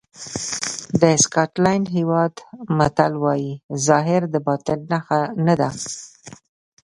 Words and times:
د 1.01 1.03
سکاټلېنډ 1.23 1.85
هېواد 1.97 2.33
متل 2.77 3.13
وایي 3.23 3.53
ظاهر 3.87 4.21
د 4.33 4.35
باطن 4.47 4.79
نښه 4.91 5.21
نه 5.45 5.55
ده. 5.59 5.69